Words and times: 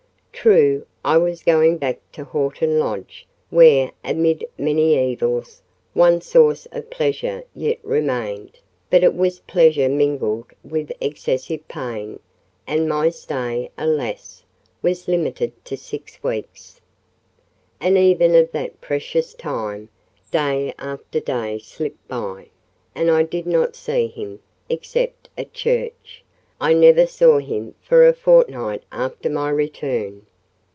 True, 0.33 0.87
I 1.05 1.17
was 1.19 1.43
going 1.43 1.77
back 1.77 1.99
to 2.13 2.23
Horton 2.23 2.79
Lodge, 2.79 3.27
where, 3.51 3.91
amid 4.03 4.43
many 4.57 4.97
evils, 4.97 5.61
one 5.93 6.19
source 6.19 6.65
of 6.71 6.89
pleasure 6.89 7.43
yet 7.53 7.77
remained: 7.83 8.57
but 8.89 9.03
it 9.03 9.13
was 9.13 9.41
pleasure 9.41 9.87
mingled 9.87 10.47
with 10.63 10.91
excessive 10.99 11.67
pain; 11.67 12.19
and 12.65 12.89
my 12.89 13.09
stay, 13.11 13.69
alas! 13.77 14.43
was 14.81 15.07
limited 15.07 15.53
to 15.65 15.77
six 15.77 16.17
weeks. 16.23 16.81
And 17.79 17.95
even 17.95 18.33
of 18.33 18.51
that 18.53 18.81
precious 18.81 19.35
time, 19.35 19.89
day 20.31 20.73
after 20.79 21.19
day 21.19 21.59
slipped 21.59 22.07
by 22.07 22.47
and 22.95 23.11
I 23.11 23.21
did 23.21 23.45
not 23.45 23.75
see 23.75 24.07
him: 24.07 24.39
except 24.69 25.29
at 25.37 25.53
church, 25.53 26.23
I 26.59 26.73
never 26.73 27.05
saw 27.05 27.37
him 27.37 27.75
for 27.79 28.07
a 28.07 28.13
fortnight 28.13 28.81
after 28.91 29.29
my 29.29 29.51
return. 29.51 30.25